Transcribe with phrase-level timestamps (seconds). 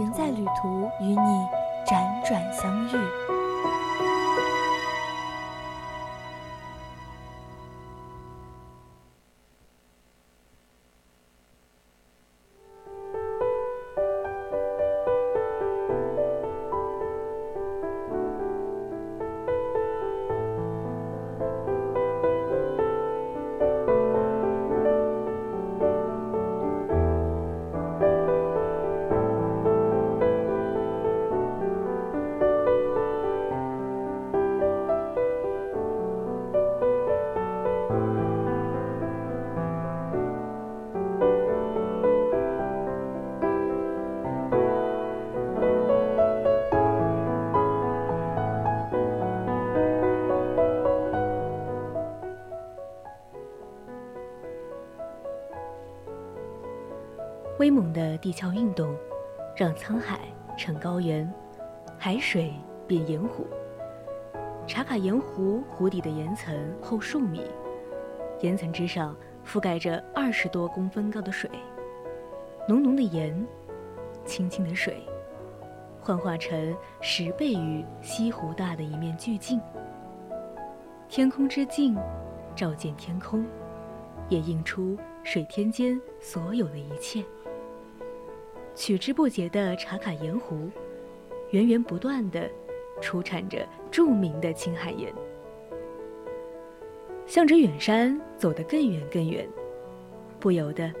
[0.00, 1.46] 人在旅途，与你
[1.86, 4.09] 辗转相遇。
[57.70, 58.96] 威猛的地壳运动，
[59.54, 60.22] 让沧海
[60.58, 61.32] 成高原，
[61.96, 62.52] 海水
[62.84, 63.46] 变盐湖。
[64.66, 67.44] 茶卡盐湖湖底的岩层厚数米，
[68.40, 69.16] 岩层之上
[69.46, 71.48] 覆盖着二十多公分高的水，
[72.66, 73.46] 浓浓的盐，
[74.24, 75.06] 清清的水，
[76.00, 79.60] 幻化成十倍于西湖大的一面巨镜。
[81.08, 81.96] 天空之镜，
[82.56, 83.46] 照见天空，
[84.28, 87.24] 也映出水天间所有的一切。
[88.74, 90.70] 取之不竭的茶卡盐湖，
[91.50, 92.48] 源源不断的
[93.00, 95.12] 出产着著名的青海盐。
[97.26, 99.48] 向着远山走得更远更远，
[100.38, 100.92] 不由得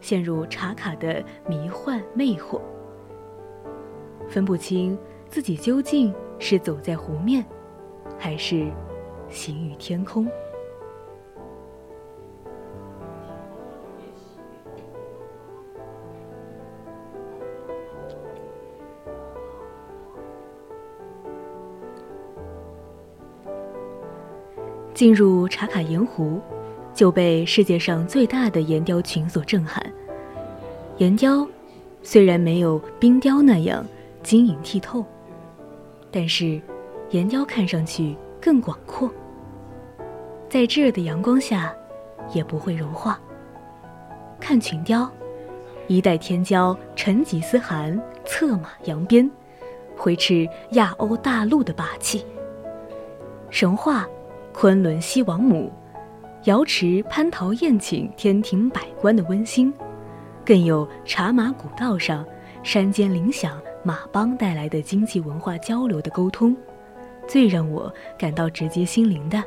[0.00, 2.60] 陷入茶卡的迷幻魅惑，
[4.28, 7.44] 分不清自己究竟是走在湖面，
[8.18, 8.66] 还是
[9.28, 10.28] 行于天空。
[24.98, 26.40] 进入茶卡盐湖，
[26.92, 29.80] 就被世界上最大的岩雕群所震撼。
[30.96, 31.46] 岩雕
[32.02, 33.86] 虽然没有冰雕那样
[34.24, 35.06] 晶莹剔透，
[36.10, 36.60] 但是
[37.10, 39.08] 岩雕看上去更广阔，
[40.48, 41.72] 在炙热的阳光下
[42.34, 43.20] 也不会融化。
[44.40, 45.08] 看群雕，
[45.86, 49.30] 一代天骄成吉思汗策马扬鞭，
[49.96, 52.26] 挥斥亚欧大陆的霸气。
[53.48, 54.04] 神话。
[54.60, 55.72] 昆仑西王母，
[56.46, 59.72] 瑶池蟠桃宴请天庭百官的温馨，
[60.44, 62.26] 更有茶马古道上
[62.64, 66.56] 山间铃响马帮带来的经济文化交流的沟通。
[67.28, 69.40] 最让我感到直接心灵的，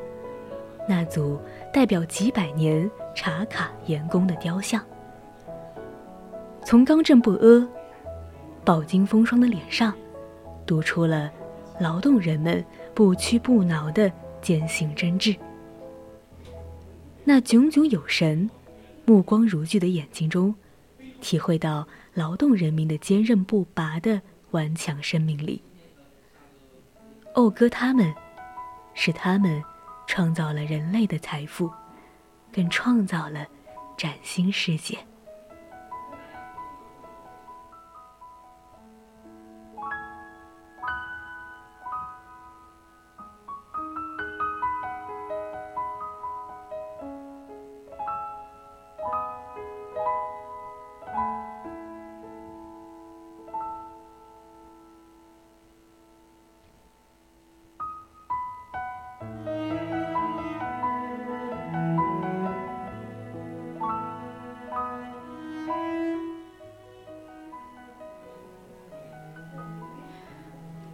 [0.88, 1.38] 那组
[1.74, 4.82] 代表几百年茶卡盐工的雕像，
[6.64, 7.70] 从刚正不阿、
[8.64, 9.94] 饱经风霜的脸上，
[10.66, 11.30] 读出了
[11.82, 12.64] 劳动人们
[12.96, 14.10] 不屈不挠的。
[14.42, 15.38] 坚信真挚，
[17.24, 18.50] 那炯炯有神、
[19.06, 20.54] 目光如炬的眼睛中，
[21.22, 25.62] 体会到劳动人民的坚韧不拔的顽强生命力。
[27.34, 28.14] 讴歌他们，
[28.94, 29.64] 是他们
[30.08, 31.72] 创造了人类的财富，
[32.52, 33.48] 更创造了
[33.98, 34.98] 崭新世界。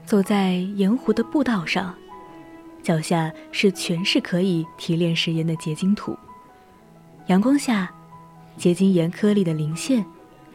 [0.07, 1.93] 走在盐湖的步道上，
[2.81, 6.17] 脚下是全是可以提炼食盐的结晶土。
[7.25, 7.93] 阳光下，
[8.55, 10.05] 结晶盐颗粒的鳞线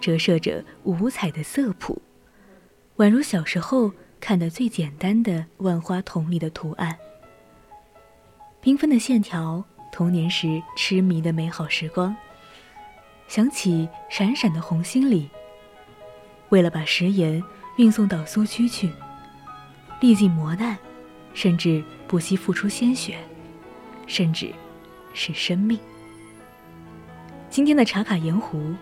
[0.01, 2.01] 折射着五彩的色谱，
[2.97, 6.97] 宛如小时候看的最简单的万花筒里的图案。
[8.63, 9.63] 缤纷的线条，
[9.93, 12.17] 童年时痴迷的美好时光。
[13.29, 15.29] 想起闪闪的红心里，
[16.49, 17.45] 为了把食盐。
[17.77, 18.93] 运送到苏区去，
[20.03, 20.77] 历尽磨难，
[21.33, 23.17] 甚至不惜付出鲜血，
[24.09, 24.53] 甚至
[25.15, 25.79] 是生命。
[27.49, 28.75] 今天的茶卡盐湖，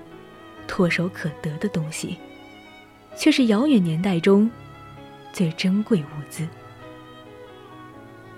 [0.67, 2.17] 唾手可得的东西，
[3.19, 4.51] 却是遥远年代中
[5.31, 6.49] 最珍贵物资。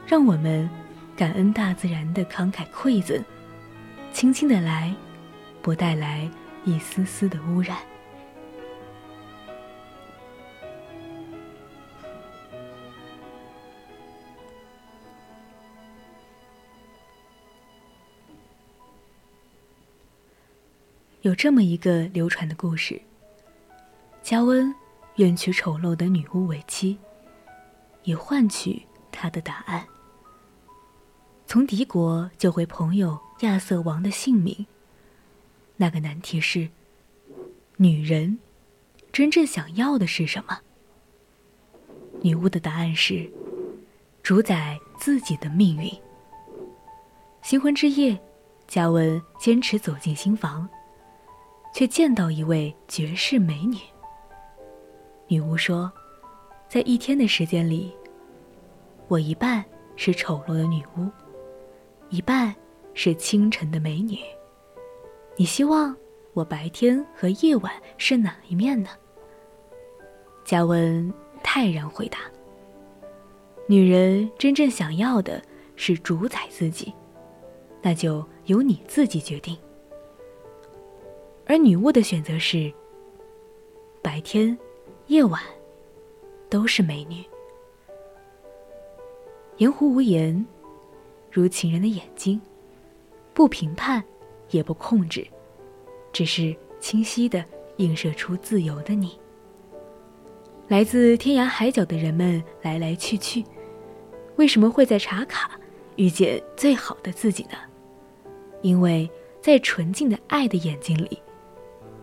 [0.05, 0.69] 让我们
[1.17, 3.25] 感恩大自然的慷慨馈赠，
[4.13, 4.93] 轻轻的来，
[5.63, 6.29] 不带来
[6.65, 7.79] 一丝丝的污染。
[21.23, 23.01] 有这么一个流传的故事：
[24.25, 24.75] 嘉温
[25.17, 26.99] 愿娶丑陋的女巫为妻，
[28.03, 29.87] 以换取她的答案。
[31.47, 34.67] 从敌国救回朋友亚瑟王的性命。
[35.77, 36.69] 那个难题是：
[37.77, 38.37] 女人
[39.13, 40.59] 真正想要的是什么？
[42.21, 43.31] 女巫的答案是：
[44.25, 45.89] 主宰自己的命运。
[47.43, 48.21] 新婚之夜，
[48.67, 50.69] 嘉温坚持走进新房。
[51.73, 53.79] 却见到一位绝世美女。
[55.27, 55.91] 女巫说
[56.69, 57.93] ：“在一天的时间里，
[59.09, 59.65] 我一半
[59.97, 61.09] 是丑陋的女巫，
[62.11, 62.55] 一半
[62.93, 64.19] 是清晨的美女。
[65.37, 65.97] 你希望
[66.35, 68.91] 我白天和夜晚是哪一面呢？”
[70.45, 72.19] 加温泰然回答
[73.67, 75.43] ：“女人真正想要的
[75.77, 76.93] 是主宰自己，
[77.81, 79.57] 那就由你自己决定。”
[81.47, 82.73] 而女巫的选择是：
[84.01, 84.57] 白天、
[85.09, 85.41] 夜晚
[86.49, 87.25] 都是美女。
[89.59, 90.45] 盐湖无言，
[91.31, 92.41] 如情人的眼睛，
[93.35, 94.03] 不评判，
[94.51, 95.27] 也不控制，
[96.13, 97.45] 只是清晰的
[97.77, 99.19] 映射出自由的你。
[100.69, 103.45] 来自天涯海角的人们来来去去，
[104.37, 105.51] 为什么会在茶卡
[105.97, 107.59] 遇见最好的自己呢？
[108.63, 109.11] 因为
[109.41, 111.21] 在纯净的爱的眼睛里。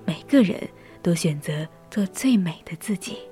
[0.10, 0.68] 每个人
[1.04, 3.29] 都选择做最美的自己。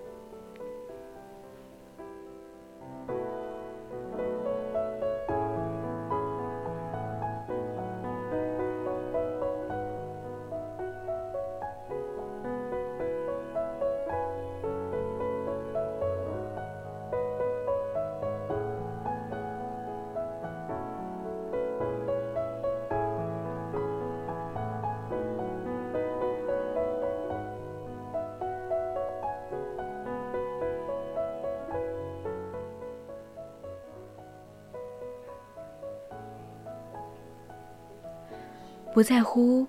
[38.93, 39.65] 不在乎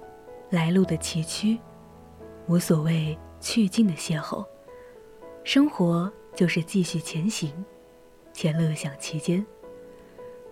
[0.51, 1.59] 来路的崎岖，
[2.47, 4.45] 无所谓去尽的邂逅，
[5.45, 7.53] 生活就是继续前行，
[8.33, 9.45] 且乐享其间。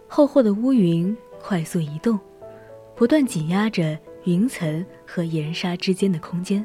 [0.07, 2.21] 厚厚的乌云快速移动，
[2.95, 6.65] 不断挤压着云层和岩沙之间的空间。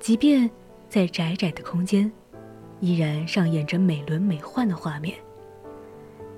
[0.00, 0.50] 即便
[0.88, 2.10] 在窄窄的空间，
[2.80, 5.16] 依然上演着美轮美奂的画面。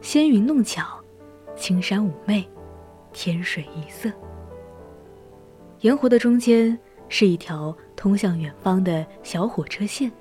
[0.02, 1.02] 仙云弄巧，
[1.56, 2.46] 青山妩媚，
[3.12, 4.10] 天水一色。
[5.80, 6.78] 盐湖的中间
[7.08, 10.12] 是一条通向远方的小火车线。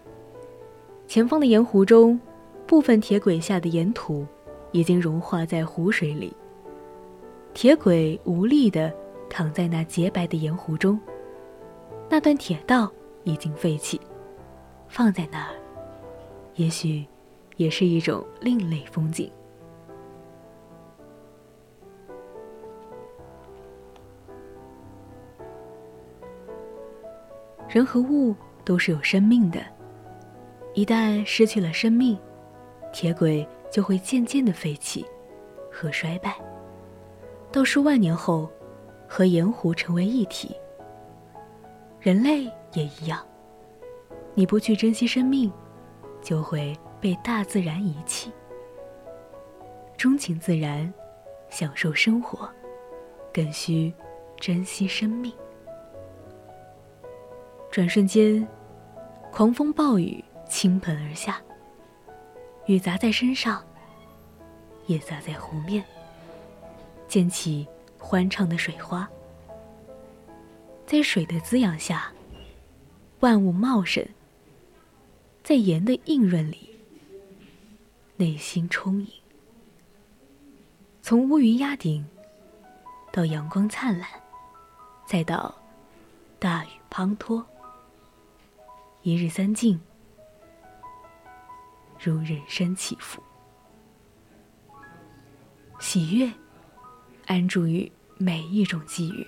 [1.05, 2.17] 前方的盐湖中，
[2.65, 4.25] 部分铁轨下的盐土
[4.71, 6.33] 已经融化在湖水里。
[7.53, 8.93] 铁轨无力地
[9.29, 10.97] 躺在那洁白的盐湖中，
[12.09, 12.89] 那段铁道
[13.25, 13.99] 已经废弃，
[14.87, 15.51] 放在那儿，
[16.55, 17.05] 也许
[17.57, 19.29] 也是一种另类风景。
[27.69, 28.35] 人和物
[28.65, 29.61] 都是有生命的，
[30.73, 32.17] 一旦失去了生命，
[32.91, 35.05] 铁轨就会渐渐的废弃
[35.71, 36.35] 和衰败，
[37.51, 38.49] 到数万年后，
[39.07, 40.55] 和盐湖成为一体。
[41.99, 43.23] 人类也一样，
[44.33, 45.51] 你不去珍惜生命，
[46.23, 48.31] 就会被大自然遗弃。
[49.95, 50.91] 钟情自然，
[51.49, 52.49] 享受生活，
[53.31, 53.93] 更需
[54.39, 55.31] 珍惜生命。
[57.79, 58.45] 转瞬间，
[59.31, 61.41] 狂风暴雨倾盆而下，
[62.65, 63.65] 雨砸在身上，
[64.88, 65.81] 也砸在湖面，
[67.07, 67.65] 溅起
[67.98, 69.09] 欢畅的水花。
[70.86, 72.12] 在水的滋养下，
[73.21, 74.03] 万物茂盛；
[75.41, 76.77] 在盐的映润里，
[78.17, 79.07] 内心充盈。
[81.01, 82.05] 从乌云压顶，
[83.09, 84.09] 到阳光灿烂，
[85.05, 85.55] 再到
[86.39, 87.41] 大雨滂沱。
[89.09, 89.79] 一日三静
[91.99, 93.19] 如人生起伏。
[95.79, 96.31] 喜悦
[97.25, 99.25] 安住于每一种际遇。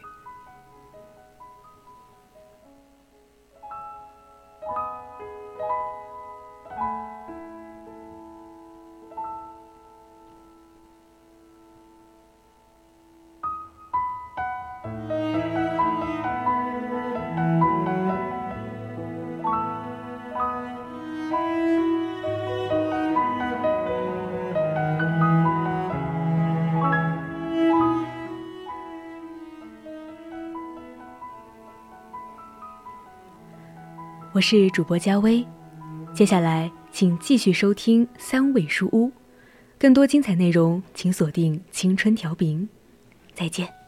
[34.33, 35.45] 我是主播佳薇，
[36.13, 39.11] 接下来请继续收听三味书屋，
[39.77, 42.69] 更多精彩内容请锁定青春调频，
[43.33, 43.80] 再见。